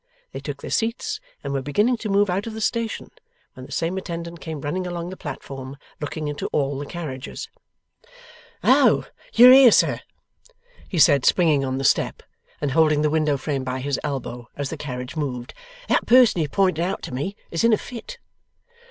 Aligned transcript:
They 0.31 0.39
took 0.39 0.63
their 0.63 0.71
seats, 0.71 1.19
and 1.43 1.53
were 1.53 1.61
beginning 1.61 1.97
to 1.97 2.09
move 2.09 2.27
out 2.27 2.47
of 2.47 2.55
the 2.55 2.59
station, 2.61 3.11
when 3.53 3.67
the 3.67 3.71
same 3.71 3.99
attendant 3.99 4.41
came 4.41 4.61
running 4.61 4.87
along 4.87 5.11
the 5.11 5.15
platform, 5.15 5.77
looking 5.99 6.27
into 6.27 6.47
all 6.47 6.79
the 6.79 6.87
carriages. 6.87 7.49
'Oh! 8.63 9.05
You 9.33 9.51
are 9.51 9.53
here, 9.53 9.71
sir!' 9.71 9.99
he 10.89 10.97
said, 10.97 11.23
springing 11.23 11.63
on 11.63 11.77
the 11.77 11.83
step, 11.83 12.23
and 12.59 12.71
holding 12.71 13.03
the 13.03 13.11
window 13.11 13.37
frame 13.37 13.63
by 13.63 13.79
his 13.79 13.99
elbow, 14.03 14.49
as 14.57 14.71
the 14.71 14.75
carriage 14.75 15.15
moved. 15.15 15.53
'That 15.87 16.07
person 16.07 16.41
you 16.41 16.49
pointed 16.49 16.83
out 16.83 17.03
to 17.03 17.13
me 17.13 17.35
is 17.51 17.63
in 17.63 17.71
a 17.71 17.77
fit. 17.77 18.17